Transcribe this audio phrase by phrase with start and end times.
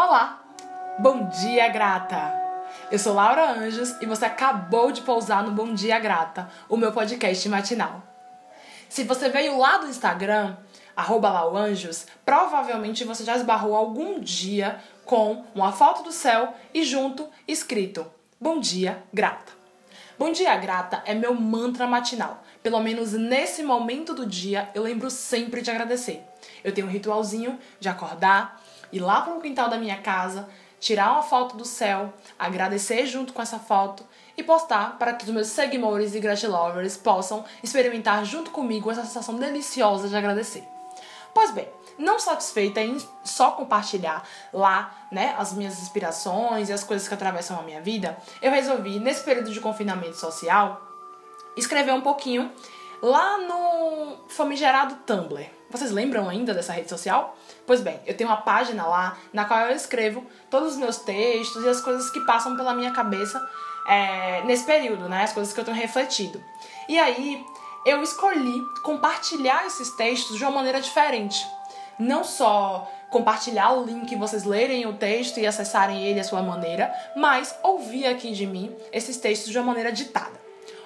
[0.00, 0.40] Olá!
[1.00, 2.32] Bom dia, grata!
[2.88, 6.92] Eu sou Laura Anjos e você acabou de pousar no Bom Dia Grata, o meu
[6.92, 8.00] podcast matinal.
[8.88, 10.56] Se você veio lá do Instagram,
[11.20, 18.06] lauanjos, provavelmente você já esbarrou algum dia com uma foto do céu e junto escrito
[18.40, 19.52] Bom dia, grata.
[20.16, 22.44] Bom dia, grata é meu mantra matinal.
[22.62, 26.22] Pelo menos nesse momento do dia eu lembro sempre de agradecer.
[26.62, 28.62] Eu tenho um ritualzinho de acordar,
[28.92, 30.48] ir lá para o quintal da minha casa,
[30.80, 34.04] tirar uma foto do céu, agradecer junto com essa foto
[34.36, 39.36] e postar para que os meus seguidores e gratilovers possam experimentar junto comigo essa sensação
[39.36, 40.64] deliciosa de agradecer.
[41.34, 41.68] Pois bem,
[41.98, 47.58] não satisfeita em só compartilhar lá, né, as minhas inspirações e as coisas que atravessam
[47.58, 50.82] a minha vida, eu resolvi nesse período de confinamento social
[51.56, 52.52] escrever um pouquinho
[53.02, 55.50] lá no famigerado Tumblr.
[55.70, 57.36] Vocês lembram ainda dessa rede social?
[57.66, 61.62] Pois bem, eu tenho uma página lá na qual eu escrevo todos os meus textos
[61.64, 63.38] e as coisas que passam pela minha cabeça
[63.86, 65.24] é, nesse período, né?
[65.24, 66.42] As coisas que eu tenho refletido.
[66.88, 67.44] E aí
[67.84, 71.46] eu escolhi compartilhar esses textos de uma maneira diferente.
[71.98, 76.92] Não só compartilhar o link, vocês lerem o texto e acessarem ele à sua maneira,
[77.16, 80.38] mas ouvir aqui de mim esses textos de uma maneira ditada.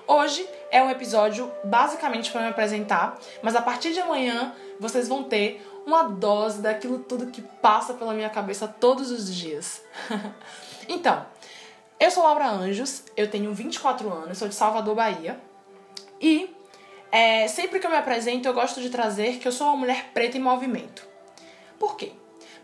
[0.07, 5.23] Hoje é um episódio basicamente para me apresentar, mas a partir de amanhã vocês vão
[5.23, 9.83] ter uma dose daquilo tudo que passa pela minha cabeça todos os dias.
[10.89, 11.27] então,
[12.01, 15.39] eu sou Laura Anjos, eu tenho 24 anos, sou de Salvador, Bahia,
[16.19, 16.57] e
[17.11, 20.11] é, sempre que eu me apresento eu gosto de trazer que eu sou uma mulher
[20.15, 21.07] preta em movimento.
[21.79, 22.13] Por quê?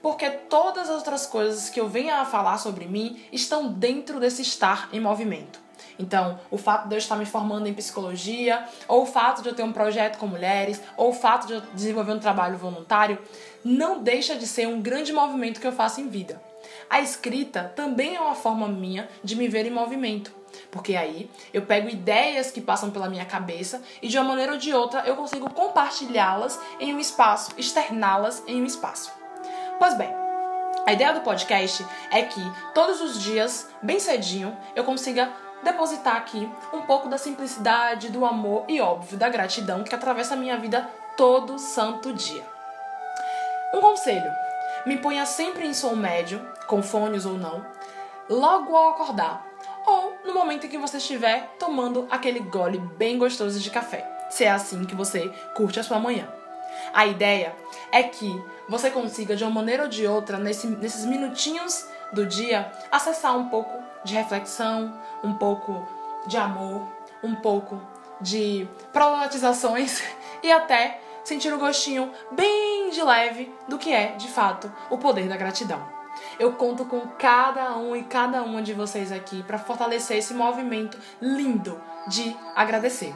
[0.00, 4.40] Porque todas as outras coisas que eu venha a falar sobre mim estão dentro desse
[4.40, 5.67] estar em movimento.
[5.98, 9.54] Então, o fato de eu estar me formando em psicologia, ou o fato de eu
[9.54, 13.18] ter um projeto com mulheres, ou o fato de eu desenvolver um trabalho voluntário,
[13.64, 16.40] não deixa de ser um grande movimento que eu faço em vida.
[16.88, 20.32] A escrita também é uma forma minha de me ver em movimento.
[20.70, 24.58] Porque aí eu pego ideias que passam pela minha cabeça e de uma maneira ou
[24.58, 29.12] de outra eu consigo compartilhá-las em um espaço, externá-las em um espaço.
[29.78, 30.12] Pois bem,
[30.86, 32.40] a ideia do podcast é que
[32.74, 35.30] todos os dias, bem cedinho, eu consiga
[35.62, 40.36] depositar aqui um pouco da simplicidade, do amor e, óbvio, da gratidão que atravessa a
[40.36, 42.44] minha vida todo santo dia.
[43.74, 44.30] Um conselho:
[44.86, 47.64] me ponha sempre em som médio, com fones ou não,
[48.28, 49.44] logo ao acordar,
[49.86, 54.44] ou no momento em que você estiver tomando aquele gole bem gostoso de café, se
[54.44, 56.28] é assim que você curte a sua manhã.
[56.92, 57.54] A ideia
[57.90, 58.30] é que
[58.68, 63.48] você consiga, de uma maneira ou de outra, nesse, nesses minutinhos do dia, acessar um
[63.48, 64.92] pouco de reflexão,
[65.22, 65.86] um pouco
[66.26, 66.86] de amor,
[67.22, 67.80] um pouco
[68.20, 70.02] de problematizações
[70.42, 75.28] e até sentir um gostinho bem de leve do que é, de fato, o poder
[75.28, 75.98] da gratidão.
[76.38, 80.98] Eu conto com cada um e cada uma de vocês aqui para fortalecer esse movimento
[81.20, 83.14] lindo de agradecer.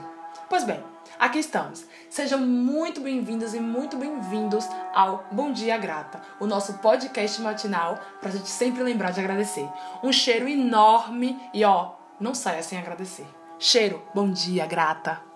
[0.49, 0.92] Pois bem,
[1.23, 1.87] aqui estamos.
[2.11, 8.31] Sejam muito bem-vindas e muito bem-vindos ao Bom Dia Grata, o nosso podcast matinal para
[8.31, 9.69] a gente sempre lembrar de agradecer.
[10.03, 13.27] Um cheiro enorme e ó, não saia sem agradecer.
[13.57, 15.32] Cheiro, bom dia, grata!